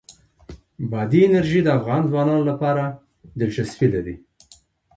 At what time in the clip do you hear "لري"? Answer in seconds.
3.95-4.15